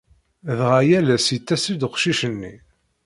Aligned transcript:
Dɣa 0.57 0.79
yal 0.89 1.07
ass 1.15 1.27
yettas-d 1.35 1.81
uqcic-nni. 1.87 2.53